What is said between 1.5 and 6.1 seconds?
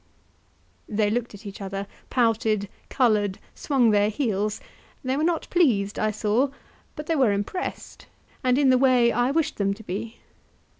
other, pouted, coloured, swung their heels; they were not pleased, I